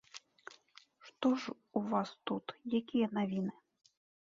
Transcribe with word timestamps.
Што 1.09 1.27
ж 1.45 1.55
у 1.81 1.85
вас 1.93 2.09
тут, 2.31 2.59
якія 2.83 3.07
навіны? 3.23 3.53